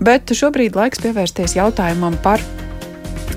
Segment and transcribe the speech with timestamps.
[0.00, 2.40] Bet šobrīd laiks pievērsties jautājumam par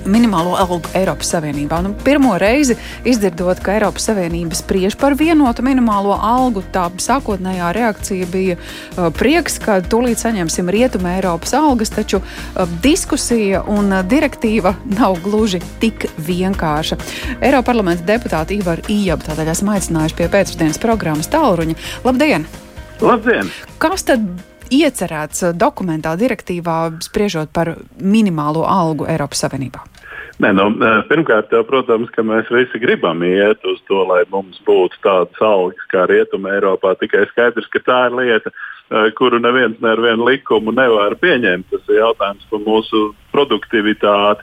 [0.08, 1.80] minimālo algu Eiropas Savienībā.
[1.84, 2.76] Nu, pirmo reizi
[3.08, 9.58] izdzirdot, ka Eiropas Savienība spriež par vienotu minimālo algu, tā sākotnējā reakcija bija uh, prieks,
[9.62, 16.08] ka tūlīt saņemsim rietuma Eiropas algas, taču uh, diskusija un uh, direktīva nav gluži tik
[16.16, 17.00] vienkārša.
[17.40, 21.78] Eiropa parlamenta deputāti Ivar Ijabu tādēļ esam aicinājuši pie pēcpusdienas programmas tālruņa.
[22.04, 22.48] Labdien!
[23.04, 23.52] Labdien!
[23.82, 24.26] Kas tad
[24.74, 29.84] iecerēts dokumentā, direktīvā, spriežot par minimālo algu Eiropas Savienībā?
[30.42, 30.64] Nē, nu,
[31.06, 35.84] pirmkārt, jau, protams, ka mēs visi gribam iet uz to, lai mums būtu tādas algas
[35.92, 36.96] kā Rietumē, Eiropā.
[36.98, 38.50] Tikai skaidrs, ka tā ir lieta,
[39.14, 41.70] kuru neviens ne ar vienu likumu nevar pieņemt.
[41.70, 44.42] Tas ir jautājums par mūsu produktivitāti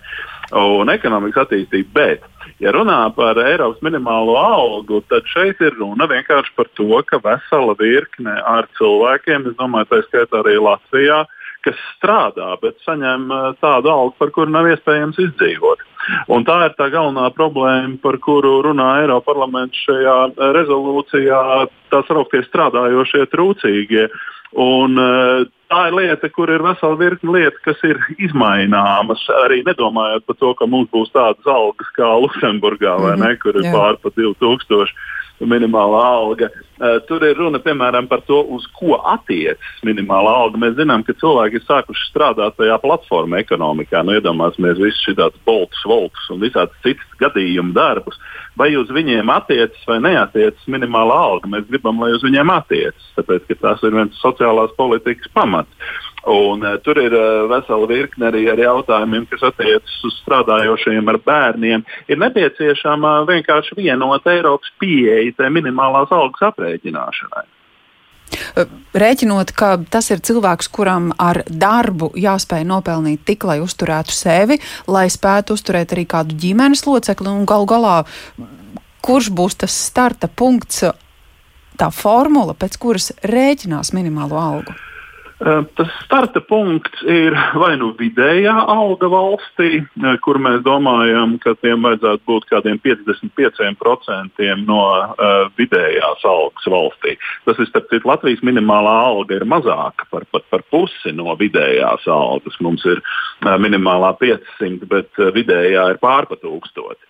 [0.51, 1.91] un ekonomikas attīstību.
[1.95, 2.25] Bet,
[2.63, 7.75] ja runā par Eiropas minimālo algu, tad šeit ir runa vienkārši par to, ka vesela
[7.79, 13.47] virkne ar cilvēkiem, es domāju, tā skaitā arī Latvijā, uh, kas strādā, bet saņem eh,
[13.61, 15.87] tādu algu, par kuru nav iespējams izdzīvot.
[16.33, 21.41] Un tā ir tā galvenā problēma, par kuru runā Eiropas parlaments šajā eh, rezolūcijā,
[21.93, 24.07] tā sauktie strādājošie trūcīgie.
[24.51, 29.21] Un, uh, tā ir lieta, kur ir vesela virkne lietu, kas ir izmaināmas.
[29.45, 33.23] Arī nedomājot par to, ka mums būs tādas algas kā Luksemburgā, mm -hmm.
[33.23, 34.91] ne, kur ir pārpa 2000
[35.49, 36.49] minimālā alga.
[36.81, 40.61] Uh, tur ir runa piemēram par to, uz ko attiecas minimālā alga.
[40.61, 44.03] Mēs zinām, ka cilvēki ir sākuši strādāt tajā platforma ekonomikā.
[44.05, 48.17] Nu, iedomāsimies visus šādus boltus, voltus un visādus citus gadījumu darbus.
[48.59, 51.49] Vai uz viņiem attiecas vai neatiecas minimālā alga?
[51.53, 55.91] Mēs gribam, lai uz viņiem attiecas, tāpēc ka tas ir viens sociālās politikas pamats.
[56.29, 61.17] Un, uh, tur ir uh, vesela virkne arī ar jautājumiem, kas attiecas uz strādājošiem ar
[61.25, 61.85] bērniem.
[62.13, 67.47] Ir nepieciešama uh, vienkārši vienota Eiropas pieeja minimālās algas aprēķināšanai.
[68.95, 75.07] Rēķinot, ka tas ir cilvēks, kuram ar darbu jāspēj nopelnīt tik, lai uzturētu sevi, lai
[75.11, 77.97] spētu uzturēt arī kādu ģimenes locekli un gal galā,
[79.03, 80.85] kurš būs tas starta punkts,
[81.81, 84.77] tā formula, pēc kuras rēķinās minimālo algu?
[85.41, 91.55] Eh, tas starta punkts ir vai nu vidējā alga valstī, eh, kur mēs domājam, ka
[91.57, 97.15] tiem vajadzētu būt kādiem 55% no uh, vidējās algas valstī.
[97.45, 102.05] Tas ir starp citu Latvijas minimālā alga ir mazāka par, par, par pusi no vidējās
[102.05, 102.59] algas.
[102.61, 107.07] Mums ir uh, minimālā 500, bet uh, vidējā ir pārpa tūkstoti.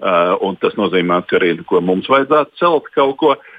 [0.00, 1.52] Uh, tas nozīmē, ka arī
[1.84, 3.53] mums vajadzētu celt kaut ko Uh,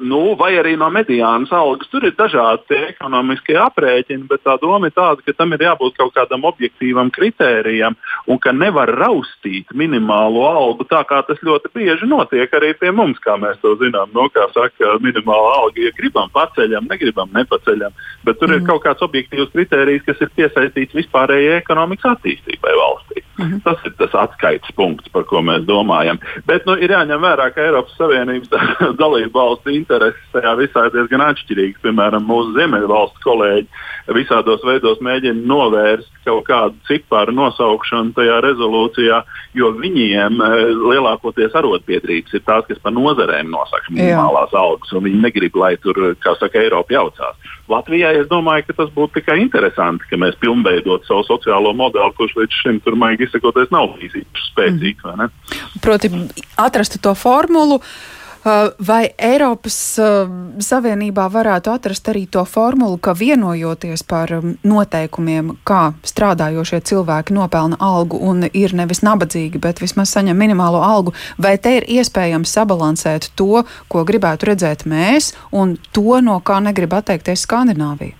[0.00, 1.88] nu, vai arī no mediānas algas.
[1.92, 6.14] Tur ir dažādi ekonomiskie aprēķini, bet tā doma ir tāda, ka tam ir jābūt kaut
[6.16, 7.96] kādam objektīvam kritērijam
[8.28, 13.20] un ka nevar raustīt minimālo algu tā, kā tas ļoti bieži notiek arī pie mums,
[13.24, 14.12] kā mēs to zinām.
[14.14, 17.96] No, kā saka, minimāla alga, ja gribam paceļam, negribam nepaceļam,
[18.28, 18.60] bet tur mm.
[18.60, 23.24] ir kaut kāds objektīvs kritērijs, kas ir piesaistīts vispārējai ekonomikas attīstībai valstī.
[23.38, 23.60] Mm.
[23.64, 26.18] Tas ir tas atskaites punkts, par ko mēs domājam.
[26.48, 28.50] Bet nu, ir jāņem vērā, ka Eiropas Savienības
[29.02, 31.82] dalība valstu intereses tajā visā ir diezgan atšķirīgas.
[31.84, 33.68] Piemēram, mūsu ziemeļvalstu kolēģi
[34.16, 39.20] visādos veidos mēģina novērst kaut kādu ciparu nosaukšanu tajā rezolūcijā,
[39.56, 45.22] jo viņiem e, lielākoties arotbiedrības ir tās, kas par nozarēm nosaka minimālās algas, un viņi
[45.24, 47.48] negrib, lai tur, kā saka, Eiropa jaucās.
[47.68, 52.36] Latvijai es domāju, ka tas būtu tikai interesanti, ka mēs pilnveidot savu sociālo modeli, kurš
[52.42, 55.08] līdz šim tur maigi izsakoties nav bijis īpaši spēcīgs.
[55.08, 55.34] Mm.
[55.84, 56.12] Proti,
[56.60, 57.82] atrast to formulu.
[57.82, 58.17] Uh,
[58.86, 60.30] vai Eiropas uh,
[60.62, 67.78] Savienībā varētu atrast arī to formulu, ka vienojoties par um, noteikumiem, kā strādājošie cilvēki nopelna
[67.80, 73.32] algu un ir nevis nabadzīgi, bet vismaz saņem minimālo algu, vai te ir iespējams sabalansēt
[73.38, 78.16] to, ko gribētu redzēt mēs, un to, no kā negrib atteikties Skandināvija?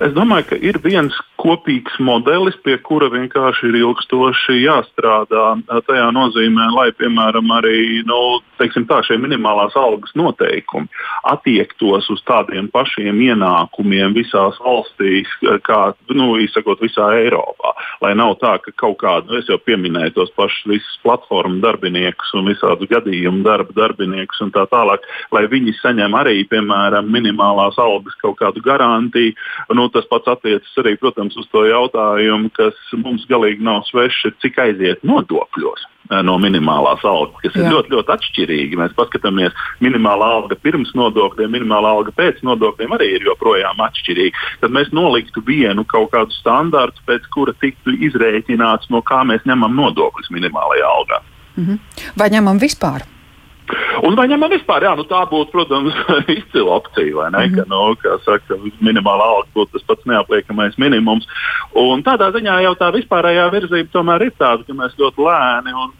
[0.00, 5.46] Es domāju, ka ir viens kopīgs modelis, pie kura vienkārši ir ilgstoši jāstrādā.
[5.88, 10.88] Tajā nozīmē, lai, piemēram, arī nu, tā, šie minimālās algas noteikumi
[11.28, 15.30] attiektos uz tādiem pašiem ienākumiem visās valstīs,
[15.66, 15.80] kā
[16.14, 17.74] nu, izsakot, visā Eiropā.
[18.04, 22.46] Lai nav tā, ka kaut kādu, es jau pieminēju tos pašus visus platformu darbiniekus un
[22.50, 25.04] visādu gadījumu darba darbiniekus un tā tālāk,
[25.34, 29.34] lai viņi saņem arī, piemēram, minimālās algas kaut kādu garantiju.
[29.74, 34.58] Nu, tas pats attiecas arī, protams, uz to jautājumu, kas mums galīgi nav svešs, cik
[34.62, 37.64] aiziet nodokļos eh, no minimālās algas, kas Jā.
[37.64, 38.80] ir ļoti, ļoti atšķirīgi.
[38.80, 44.46] Mēs paskatāmies, minimālā alga pirms nodokļiem, minimālā alga pēc nodokļiem arī ir joprojām atšķirīga.
[44.62, 49.74] Tad mēs noliktu vienu kaut kādu standārtu, pēc kura tiktu izrēķināts, no kā mēs ņemam
[49.80, 51.24] nodokļus minimālajā algā.
[51.56, 51.82] Mhm.
[52.16, 53.08] Vai ņemam vispār?
[54.02, 55.96] Un vai ņemam vispār, jā, nu tā būtu, protams,
[56.36, 57.46] izcila opcija, vai ne?
[57.46, 57.56] Mm -hmm.
[57.56, 61.28] ka, nu, kā saka, minimālā alga būtu tas pats neapliekamais minimums.
[61.74, 65.92] Un tādā ziņā jau tā vispārējā virzība tomēr ir tāda, ka mēs ļoti lēni un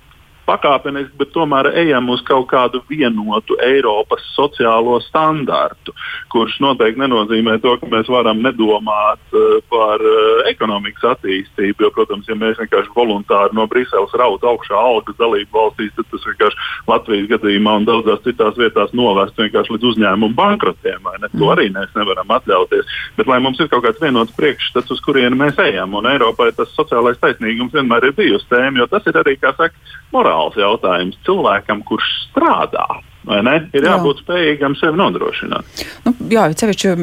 [0.47, 5.95] pakāpeniski, bet tomēr ejam uz kaut kādu vienotu Eiropas sociālo standartu,
[6.33, 11.87] kurš noteikti nenozīmē to, ka mēs varam nedomāt uh, par uh, ekonomikas attīstību.
[11.87, 16.27] Jo, protams, ja mēs vienkārši voluntāri no Briseles raut augšā algas dalību valstīs, tad tas
[16.31, 21.09] vienkārši Latvijas gadījumā un daudzās citās vietās novest līdz uzņēmumu bankrotiem.
[21.23, 21.31] Ne?
[21.39, 22.89] To arī mēs nevaram atļauties.
[23.19, 26.73] Bet lai mums ir kaut kāds vienots priekšstats, uz kurienu mēs ejam, un Eiropai tas
[26.77, 29.75] sociālais taisnīgums vienmēr ir bijusi tēma, jo tas ir arī, kā saka,
[30.33, 32.87] morāls jautājums cilvēkam, kurš strādā.
[33.77, 34.25] Ir jābūt jā.
[34.25, 35.83] spējīgam sevi nodrošināt.
[36.03, 36.95] Nu, jā, cevišķi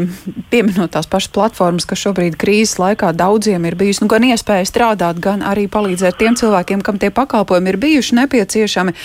[0.52, 5.22] pieminot tās pašas platformas, kas šobrīd krīzes laikā daudziem ir bijusi nu, gan iespēja strādāt,
[5.24, 8.96] gan arī palīdzēt tiem cilvēkiem, kam tie pakalpojumi ir bijuši nepieciešami.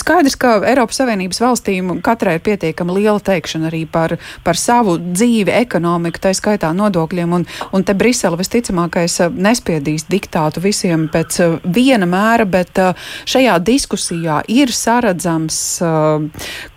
[0.00, 4.16] Skaidrs, ka Eiropas Savienības valstīm katrai ir pietiekami liela teikšana arī par,
[4.46, 7.46] par savu dzīvi, ekonomiku, tā skaitā nodokļiem, un,
[7.76, 12.80] un te Brisele visticamākais nespiedīs diktātu visiem pēc viena mēra, bet
[13.28, 15.60] šajā diskusijā ir saredzams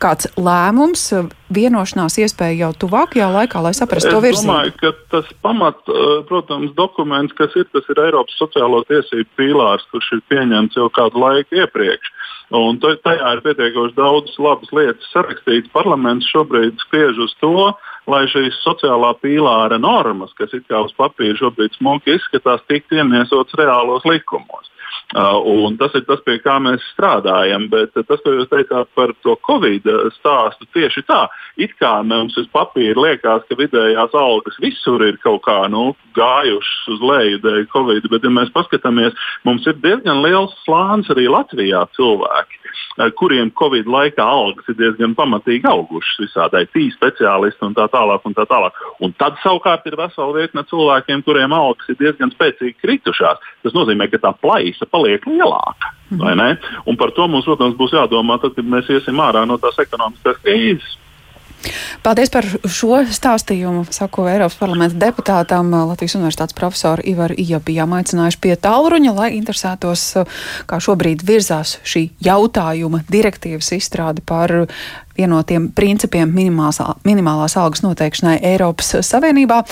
[0.03, 1.05] kāds lēmums,
[1.53, 4.51] vienošanās iespēja jau tuvākajā laikā, lai saprastu to virzienu?
[4.51, 9.29] Es domāju, ka tas pamat, eh, protams, dokuments, kas ir, tas ir Eiropas sociālo tiesību
[9.39, 12.13] pīlārs, kurš ir pieņemts jau kādu laiku iepriekš.
[12.55, 15.71] Un tajā ir pietiekoši daudz labas lietas sarakstītas.
[15.73, 17.73] Parlaments šobrīd spiež uz to,
[18.07, 23.59] lai šīs sociālā pīlāra normas, kas it kā uz papīra šobrīd smuki izskatās, tiktu iemiesotas
[23.59, 24.71] reālos likumos.
[25.15, 27.69] Uh, tas ir tas, pie kā mēs strādājam.
[27.71, 29.87] Bet tas, ko jūs teicāt par to Covid
[30.17, 31.21] stāstu, tieši tā.
[31.55, 36.91] It kā mums uz papīra liekas, ka vidējās algas visur ir kaut kā nu, gājušas
[36.91, 39.15] uz leju dēļ Covid, bet, ja mēs paskatāmies,
[39.47, 42.56] mums ir diezgan liels slānis arī Latvijā cilvēki,
[43.19, 48.25] kuriem Covid laikā algas ir diezgan pamatīgi augušas visādai tī speciālisti un tā tālāk.
[48.27, 48.77] Un tā tālāk.
[49.03, 53.41] Un tad savukārt ir vesela virkne cilvēkiem, kuriem algas ir diezgan spēcīgi kritušās.
[53.65, 55.93] Tas nozīmē, ka tā plaisa paliek lielāka.
[56.87, 60.39] Un par to mums, protams, būs jādomā, tad, kad mēs iesim ārā no tās ekonomiskās
[60.43, 60.95] krīzes.
[62.05, 63.85] Paldies par šo stāstījumu.
[63.93, 70.05] Saku Eiropas parlamenta deputātam Latvijas Universitātes profesoru Ivaru Ijabijām aicinājuši pie tālruņa, lai interesētos,
[70.69, 74.67] kā šobrīd virzās šī jautājuma direktīvas izstrāde par
[75.17, 79.63] vienotiem principiem minimālās algas noteikšanai Eiropas Savienībā.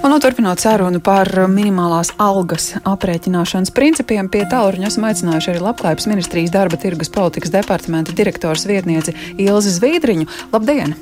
[0.00, 6.54] Un, turpinot sarunu par minimālās algas aprēķināšanas principiem, pie tālruņa esam aicinājuši arī Labklājības ministrijas
[6.54, 10.28] darba tirgus politikas departamenta direktors vietnieci Ilzi Zviedriņu.
[10.54, 10.96] Labdien!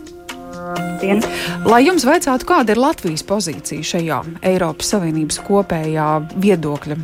[1.00, 1.22] Dien.
[1.64, 4.18] Lai jums veicātu, kāda ir Latvijas pozīcija šajā
[4.50, 6.08] Eiropas Savienības kopējā
[6.42, 6.98] viedokļa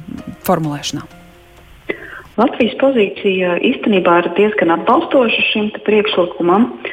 [0.45, 1.07] formulēšanā?
[2.35, 6.67] Latvijas pozīcija īstenībā ir diezgan atbalstoša šim priekšlikumam.
[6.67, 6.93] Uh,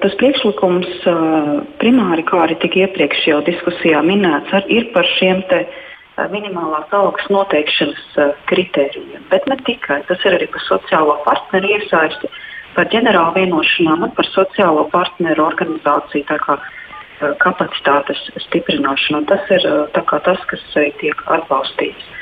[0.00, 5.64] tas priekšlikums uh, primāri, kā arī tika iepriekš jau diskusijā minēts, ir par šiem te,
[5.66, 9.24] uh, minimālās algas noteikšanas kritērijiem.
[9.32, 10.02] Bet ne tikai.
[10.08, 12.30] Tas ir arī par sociālo partneru iesaisti,
[12.76, 16.58] par ģenerālu vienošanām un par sociālo partneru organizāciju kā,
[17.42, 19.26] kapacitātes stiprināšanu.
[19.30, 20.64] Tas ir uh, tas, kas
[21.02, 22.16] tiek atbalstīts.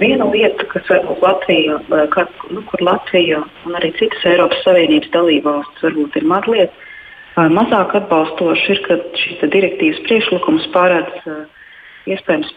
[0.00, 1.78] Viena lieta, kas varbūt Latvija,
[2.14, 6.84] kā, nu, kur Latvija un arī citas Eiropas Savienības dalībvalstis varbūt ir mazliet
[7.36, 11.28] mazāk atbalstoši, ir, ka šīs direktīvas priekšlikums pārēdz
[12.08, 12.54] iespējams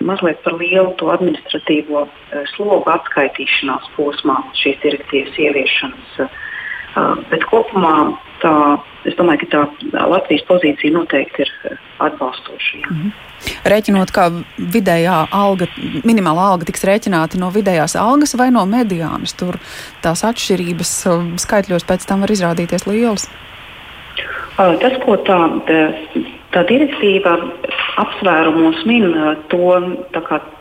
[0.00, 2.06] mazliet par lielu to administratīvo
[2.54, 6.16] slogu atskaitīšanās posmā šīs direktīvas ieviešanas.
[7.30, 7.94] Bet kopumā
[8.42, 8.52] tā,
[9.08, 12.78] es domāju, ka tā Latvijas pozīcija noteikti ir atbalstoša.
[12.78, 13.12] Mm -hmm.
[13.64, 14.24] Rēķinot, kā
[14.58, 15.66] vidējā alga,
[16.04, 19.58] minimālā alga tiks rēķināta no vidējās algas vai no mediānas, tur
[20.02, 23.30] tās atšķirības um, skaitļos pēc tam var izrādīties lielas.
[24.56, 25.38] Tas, ko tā,
[26.52, 27.38] tā direktīva
[27.96, 29.14] apsvērumos min,
[29.48, 29.72] to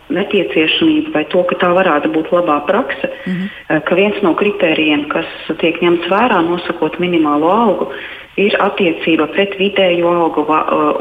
[0.10, 3.84] nepieciešamību vai to, ka tā varētu būt labā prakse, mm -hmm.
[3.88, 5.28] ka viens no kritērijiem, kas
[5.62, 7.92] tiek ņemts vērā nosakot minimālo algu,
[8.40, 10.46] ir attiecība pret vidējo algu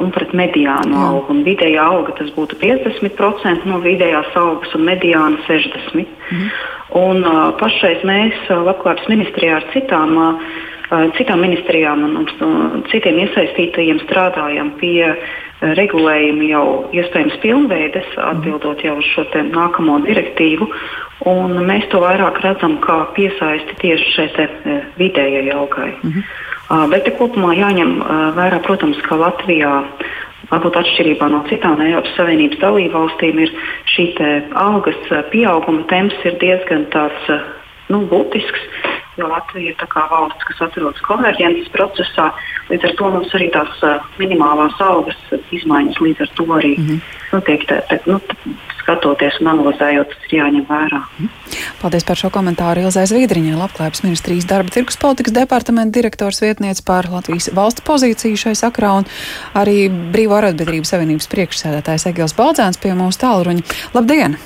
[0.02, 1.04] un pret mediānu Jā.
[1.08, 1.34] algu.
[1.34, 6.06] Un vidējā alga tas būtu 50% no vidējās algas un mediāna 60%.
[6.30, 6.50] Mhm.
[6.98, 10.67] Un, uh, pašreiz mēs uh, Labklājības ministrijā ar citām, uh,
[11.18, 15.12] citām ministrijām un, un citiem iesaistītajiem strādājam pie
[15.60, 16.64] regulējuma jau
[16.94, 20.68] iespējams pilnveides, atbildot jau uz šo nākamo direktīvu.
[21.28, 24.46] Un mēs to vairāk redzam kā piesaisti tieši šai
[25.00, 25.90] vidējai algai.
[26.02, 26.22] Mhm.
[26.92, 27.92] Bet te kopumā jāņem
[28.36, 29.72] vērā, protams, ka Latvijā
[30.50, 33.52] varbūt atšķirībā no citām Eiropas Savienības dalībvalstīm, ir
[33.88, 34.06] šī
[34.52, 35.00] algas
[35.32, 37.32] pieauguma temps ir diezgan tāds,
[37.88, 38.68] nu, būtisks.
[39.18, 42.30] Jo Latvija ir valsts, kas atrodas konverģences procesā.
[42.70, 43.84] Līdz ar to mums arī tās
[44.20, 45.20] minimālās algas
[45.54, 47.00] izmaiņas līdz ar to arī mm -hmm.
[47.32, 48.20] nu, tiek te, te, nu,
[48.88, 51.00] skatoties un analizējot, tas ir jāņem vērā.
[51.82, 57.10] Paldies par šo komentāru Ilzai Zviedriņai, Labklājības ministrijas darba tirgus politikas departamenta direktors vietniece par
[57.12, 59.04] Latvijas valsts pozīciju šai sakrā un
[59.54, 63.62] arī Brīvo arotbiedrības savienības priekšsēdētājs Egils Baldzēns pie mūsu tālruņa.
[63.94, 64.38] Labdien!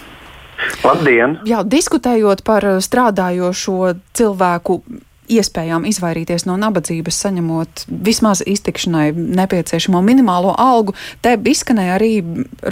[0.83, 1.38] Labdien!
[1.49, 4.83] Jā, diskutējot par strādājošo cilvēku
[5.33, 10.95] iespējām izvairīties no nabadzības, saņemot vismaz iztikšanai nepieciešamo minimālo algu.
[11.25, 12.11] Te izskanēja arī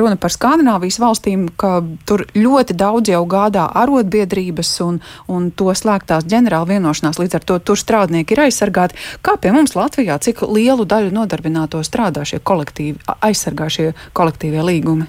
[0.03, 6.27] runa par Skandināvijas valstīm, ka tur ļoti daudz jau gādā arotbiedrības un, un to slēgtās
[6.31, 8.99] ģenerāla vienošanās, līdz ar to tur strādnieki ir aizsargāti.
[9.25, 15.09] Kā pie mums Latvijā, cik lielu daļu nodarbināto strādā šie kolektīvi, aizsargā šie kolektīvie līgumi?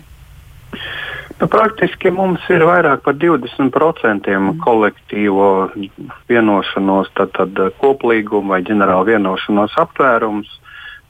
[1.41, 4.60] Nu, praktiski mums ir vairāk par 20% mm.
[4.62, 5.48] kolektīvo
[6.29, 10.57] vienošanos, tad, tad koplīguma vai ģenerāla vienošanos aptvērums.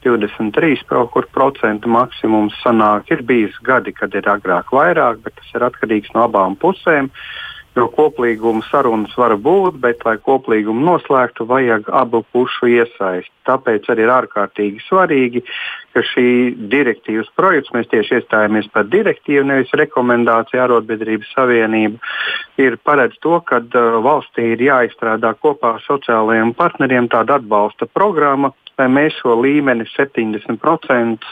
[0.02, 3.12] 23% maksimums sanāk.
[3.14, 7.06] Ir bijis gadi, kad ir agrāk vairāk, bet tas ir atkarīgs no abām pusēm.
[7.06, 13.32] Uh, Jo koplīguma sarunas var būt, bet, lai koplīgumu noslēgtu, vajag abu pušu iesaisti.
[13.48, 15.40] Tāpēc arī ir ārkārtīgi svarīgi,
[15.96, 16.26] ka šī
[16.72, 22.12] direktīvas projekts, mēs tieši iestājāmies par direktīvu, nevis rekomendāciju arotbiedrības savienību,
[22.60, 28.52] ir paredz to, ka uh, valstī ir jāizstrādā kopā ar sociālajiem partneriem tāda atbalsta programma,
[28.76, 31.28] lai mēs šo līmeni 70%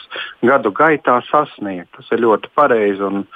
[0.49, 2.01] gadu gaitā sasniegtu.
[2.01, 3.27] Tas ir ļoti pareizi un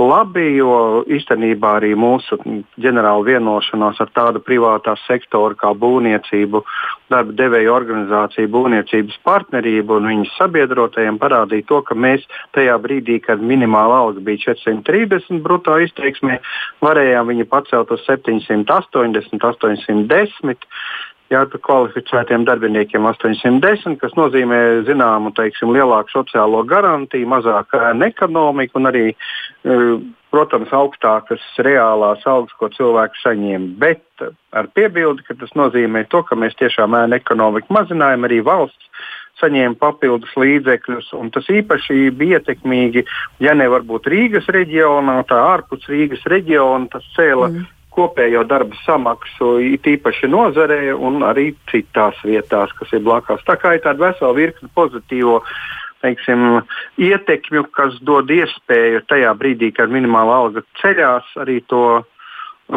[0.00, 2.38] labi, jo īstenībā arī mūsu
[2.82, 6.62] ģenerāla vienošanās ar tādu privātā sektoru kā būvniecību,
[7.12, 13.42] darba devēju organizāciju, būvniecības partnerību un viņas sabiedrotajiem parādīja to, ka mēs tajā brīdī, kad
[13.42, 16.40] minimāla alga bija 430 brutto izteiksmē,
[16.84, 20.66] varējām viņu pacelt uz 780, 810
[21.32, 29.06] jā, kvalificētiem darbiniekiem 810, kas nozīmē zināmu, teiksim, lielāku sociālo garantiju, mazāku ekonomiku un arī,
[29.14, 29.78] e,
[30.34, 33.68] protams, augstākas reālās algas, ko cilvēki saņem.
[33.78, 34.04] Bet
[34.52, 38.90] ar piebildi, ka tas nozīmē to, ka mēs tiešām ēnu ekonomiku mazinājam, arī valsts
[39.40, 41.10] saņēma papildus līdzekļus.
[41.34, 43.02] Tas īpaši bija ietekmīgi,
[43.42, 49.56] ja ne varbūt Rīgas reģionā, tā ārpus Rīgas reģiona tas cēla mm kopējo darba samaksu,
[49.78, 53.44] īpaši nozarē un arī citās vietās, kas ir blakus.
[53.46, 55.40] Tā kā ir tāda vesela virkne pozitīvo
[56.04, 56.60] teiksim,
[57.00, 62.02] ietekmju, kas dod iespēju tajā brīdī, kad minimāla alga ceļās, arī to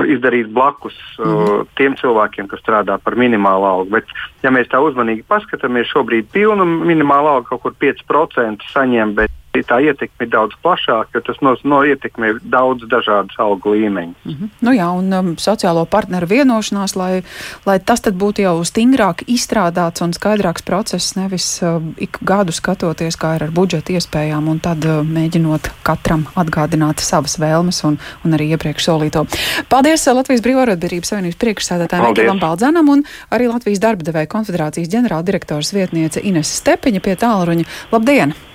[0.08, 1.60] izdarīt blakus mm -hmm.
[1.60, 3.90] uh, tiem cilvēkiem, kas strādā par minimālu algu.
[3.92, 4.06] Bet,
[4.44, 9.32] ja mēs tā uzmanīgi paskatāmies, šobrīd pilnu minimālu algu kaut kur 5% saņem, bet
[9.66, 14.26] tā ietekme ir daudz plašāka, jo tas no, no ietekmē daudz dažādas algu līmeņus.
[14.26, 14.50] Mm -hmm.
[14.62, 17.24] nu jā, un um, sociālo partneru vienošanās, lai,
[17.66, 23.36] lai tas būtu jau stingrāk izstrādāts un skaidrāks process, nevis uh, ik gadu skatoties, kā
[23.36, 28.50] ir ar budžeta iespējām, un tad uh, mēģinot katram atgādināt savas vēlmes un, un arī
[28.56, 29.26] iepriekš solīto.
[29.70, 35.74] Paldies uh, Latvijas Brīvārotbiedrības Savienības priekšsēdētājiem Egilam Baldzanam un arī Latvijas darba devēja konfederācijas ģenerāldirektors
[35.74, 37.66] vietniece Ines Stepiņa pie tālruņa.
[37.92, 38.47] Labdien!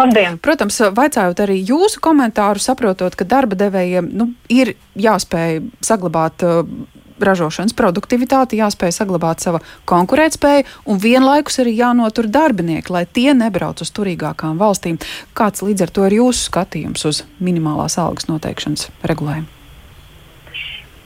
[0.00, 0.38] Labdien.
[0.40, 6.62] Protams, vaicājot arī jūsu komentāru, saprotot, ka darba devējiem nu, ir jāspēj saglabāt uh,
[7.20, 13.92] ražošanas produktivitāti, jāspēj saglabāt sava konkurētspēja un vienlaikus arī jānotur darbinieki, lai tie nebrauc uz
[13.96, 14.96] turīgākām valstīm.
[15.36, 19.56] Kāds līdz ar to ir jūsu skatījums uz minimālās algas noteikšanas regulējumu?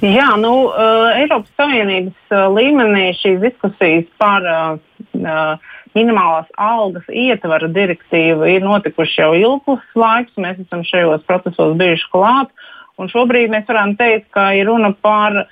[0.04, 4.74] Jā, nu, uh, Eiropas Savienības uh, līmenī šīs diskusijas par uh,
[5.16, 10.36] uh, minimālās algas ietvara direktīva ir notikuši jau ilgus laikus.
[10.40, 12.54] Mēs esam šajos procesos bijuši klāt.
[13.00, 15.48] Un šobrīd mēs varam teikt, ka ir runa par uh,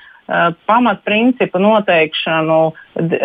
[0.71, 2.59] pamatprincipu noteikšanu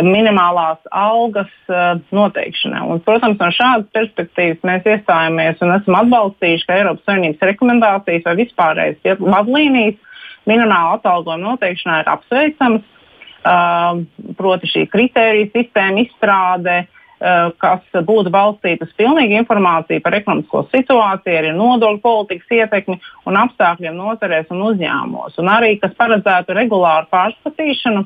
[0.05, 2.81] minimālās algas uh, noteikšanai.
[2.89, 8.35] Un, protams, no šādas perspektīvas mēs iestājāmies un esam atbalstījuši, ka Eiropas Savienības rekomendācijas vai
[8.41, 12.93] vispārējais vadlīnijas minimāla atalgojuma noteikšanā ir apsveicamas.
[13.47, 14.01] Uh,
[14.35, 21.37] proti šī kritērija sistēma izstrāde, Eh, kas būtu balstīta uz pilnīgu informāciju par ekonomisko situāciju,
[21.39, 25.39] arī nodokļu politikas ietekmi un apstākļiem nozarēs un uzņēmumos.
[25.41, 28.05] Un arī, kas paredzētu regulāru pārskatīšanu,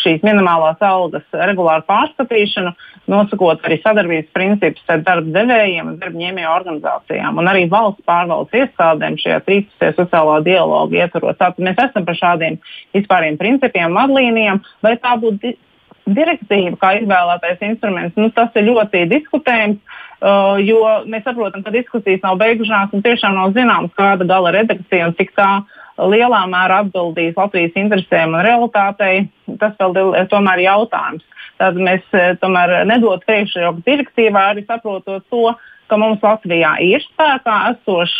[0.00, 2.72] šīs minimālās algas regulāru pārskatīšanu,
[3.10, 8.54] nosakot arī sadarbības principus ar darba devējiem un darba ņēmēju organizācijām un arī valsts pārvaldes
[8.62, 11.36] iestādēm šajā trīspusē sociālā dialoga ietvaros.
[11.40, 12.60] Tātad mēs esam par šādiem
[12.96, 15.52] vispāriem principiem, vadlīnijām, vai tā būtu
[16.16, 22.22] direktīva kā izvēlētais instruments, nu, tas ir ļoti diskutējams, uh, jo mēs saprotam, ka diskusijas
[22.24, 25.50] nav beigušās un tiešām nav zināms, kāda gala redakcija un cik tā
[26.00, 29.26] lielā mērā atbildīs Latvijas interesēm un realitātei,
[29.60, 31.26] tas vēl ir tomēr jautājums.
[31.60, 32.06] Tad mēs
[32.40, 35.50] tomēr nedod priekšroku direktīvā, arī saprotot to,
[35.90, 38.16] ka mums Latvijā ir spēkā esošs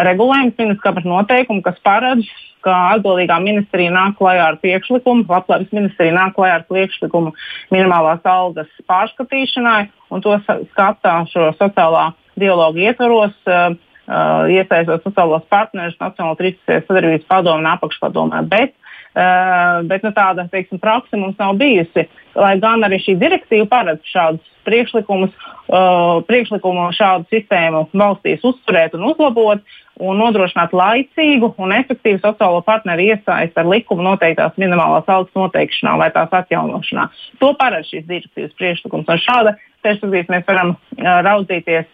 [0.00, 2.28] regulējums, ministrs noteikumi, kas paredz,
[2.64, 7.34] ka atbildīgā ministrija nāk klajā ar priekšlikumu, Latvijas ministrija nāk klajā ar priekšlikumu
[7.74, 13.38] minimālās algas pārskatīšanai, un to skatā šo sociālā dialogu ietvaros.
[13.46, 18.40] Uh, Uh, iesaistot sociālos partnerus, Nacionālo trīsdesmit sadarbības padomu un apakšpadomē.
[18.50, 18.72] Bet
[19.14, 22.06] bet nu, tāda teiksim, praksa mums nav bijusi.
[22.38, 25.32] Lai gan arī šī direktīva paredz šādus priekšlikumus,
[25.68, 29.60] uh, priekšlikumu šādu sistēmu valstīs uzturēt un uzlabot
[30.02, 36.08] un nodrošināt laicīgu un efektīvu sociālo partneru iesaisti ar likumu noteiktās minimālās algas noteikšanā vai
[36.14, 37.08] tās atjaunošanā.
[37.42, 39.08] To paredz šīs direktīvas priekšlikums.
[39.10, 41.90] No šāda perspektīvas mēs varam uh, raudzīties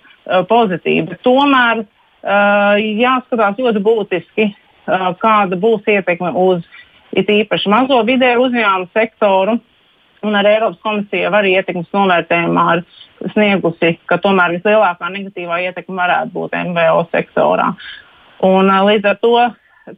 [0.48, 1.16] pozitīvi.
[1.24, 1.86] Tomēr
[2.20, 4.44] jāskatās ļoti būtiski,
[5.22, 9.58] kāda būs ietekme uz uh, it īpaši mazo vidēju uzņēmumu sektoru.
[10.26, 12.66] Un arī Eiropas komisija arī ietekmes novērtējumā
[13.34, 17.68] sniegusi, ka tomēr vislielākā negatīvā ietekme varētu būt MVO sektorā.
[18.46, 19.34] Un, līdz ar to,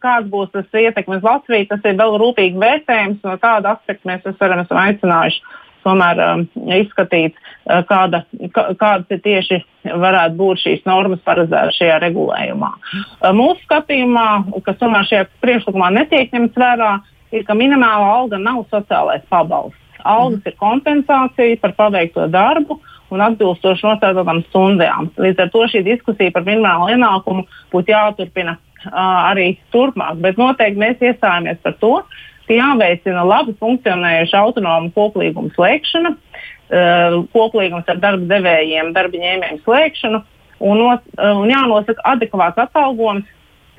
[0.00, 3.24] kāds būs tas ietekmes Latvijai, tas ir vēl rūpīgi vērtējums.
[3.24, 5.42] No tāda aspekta mēs esam aicinājuši
[5.86, 6.44] tomēr um,
[6.76, 8.22] izskatīt, uh, kāda,
[8.54, 12.70] kā, kādas tieši varētu būt šīs normas paredzētas šajā regulējumā.
[12.70, 14.26] Uh, mūsu skatījumā,
[14.66, 16.92] kas tomēr šajā priekšlikumā netiek ņemts vērā,
[17.34, 19.78] ir, ka minimāla alga nav sociālais pabalsts.
[20.00, 22.78] Algas ir kompensācija par paveikto darbu
[23.10, 25.10] un atbilstoši noteiktām stundām.
[25.20, 30.20] Līdz ar to šī diskusija par minimālo ienākumu būtu jāturpina uh, arī turpmāk.
[30.24, 32.20] Bet noteikti mēs iestājāmies par to, ka
[32.58, 40.22] jāveicina labi funkcionējuša autonoma koplīguma slēgšana, uh, koplīgums ar darba devējiem, darba ņēmējiem slēgšanu
[40.60, 43.28] un, no, uh, un jānosaka adekvāts atalgojums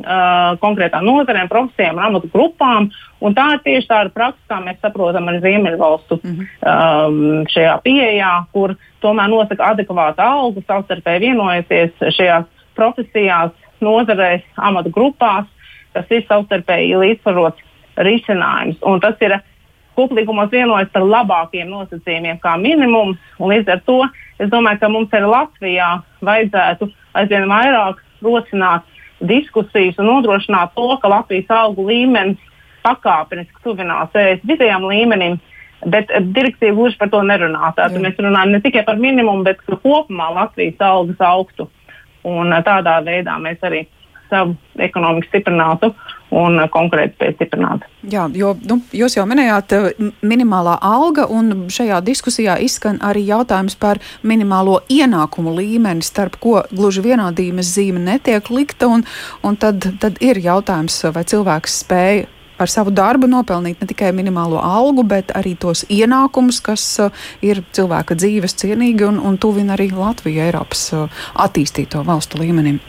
[0.01, 2.89] uh, konkrētām nozarēm, profesijām amatu grupām.
[3.21, 6.47] Un tā ir tieši tāda praksa, kā mēs saprotam arī Ziemeļvalstu mm -hmm.
[6.71, 13.51] um, šajā pieejā, kur tomēr nosaka adekvātu algu, savstarpēji vienojoties šajās profesijās,
[13.81, 15.45] nozarēs, amatu grupās,
[15.93, 17.70] kas ir savstarpēji līdzsvarots
[18.07, 18.79] risinājums.
[18.87, 19.37] Un tas ir
[19.99, 23.19] koplīgumos vienojas par labākiem nosacījumiem kā minimums.
[23.39, 23.99] Līdz ar to
[24.39, 25.89] es domāju, ka mums arī Latvijā
[26.25, 28.87] vajadzētu aizvien vairāk rosināt
[29.21, 32.41] diskusijas un nodrošināt to, ka Latvijas algu līmenis
[32.85, 35.39] pakāpeniski tuvinās ES vidējām līmenim.
[35.81, 37.71] Bet direktīva gluži par to nerunā.
[37.73, 41.65] Tātad mēs runājam ne tikai par minimumu, bet kopumā Latvijas algas augstu.
[42.27, 43.87] Un tādā veidā mēs arī
[44.31, 45.91] savu ekonomiku stiprinātu
[46.31, 47.87] un konkurētspēju stiprinātu.
[48.11, 49.87] Jā, jo nu, jūs jau minējāt eh,
[50.23, 57.03] minimālā alga, un šajā diskusijā izskan arī jautājums par minimālo ienākumu līmeni, starp ko gluži
[57.05, 59.03] vienādības zīme netiek likta, un,
[59.43, 62.29] un tad, tad ir jautājums, vai cilvēks spēja
[62.61, 67.63] ar savu darbu nopelnīt ne tikai minimālo algu, bet arī tos ienākumus, kas uh, ir
[67.73, 72.79] cilvēka dzīves cienīgi un, un tuvina arī Latviju Eiropas uh, attīstīto valstu līmenim.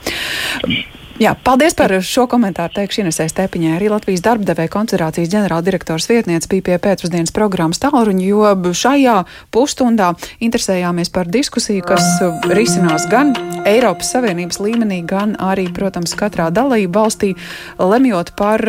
[1.22, 2.72] Jā, paldies par šo komentāru.
[2.74, 3.76] Teikšu Inesē Stepiņai.
[3.76, 9.14] Arī Latvijas darbdevēja koncentrācijas ģenerāldirektors vietniece bija pie pēcpusdienas programmas tālruņa, jo šajā
[9.54, 10.08] pusstundā
[10.42, 12.08] interesējāmies par diskusiju, kas
[12.50, 13.30] risinās gan
[13.70, 17.36] Eiropas Savienības līmenī, gan arī, protams, katrā dalība valstī,
[17.78, 18.64] lemjot par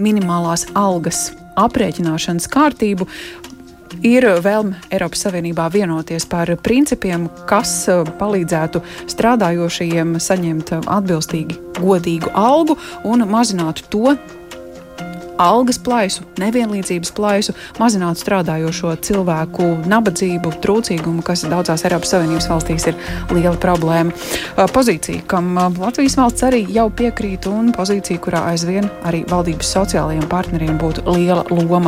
[0.00, 1.26] minimālās algas
[1.60, 3.04] aprēķināšanas kārtību
[4.06, 8.82] ir vēlme Eiropas Savienībā vienoties par principiem, kas uh, palīdzētu
[9.14, 14.18] strādājošajiem saņemt atbilstīgi godīgu algu un mazinātu to
[15.38, 22.98] algas plaisu, nevienlīdzības plaisu, mazinātu strādājošo cilvēku nabadzību, trūcīgumu, kas daudzās Eiropas Savienības valstīs ir
[23.30, 24.12] liela problēma.
[24.12, 29.72] Uh, pozīcija, kam uh, Latvijas valsts arī jau piekrīt, un pozīcija, kurā aizvien arī valdības
[29.78, 31.86] sociālajiem partneriem būtu liela loma.